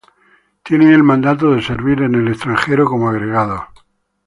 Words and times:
Tienen 0.63 0.93
el 0.93 1.03
mandato 1.03 1.51
de 1.51 1.61
servir 1.61 2.01
en 2.01 2.15
el 2.15 2.29
extranjero 2.29 2.85
como 2.87 3.07
agregados. 3.09 3.65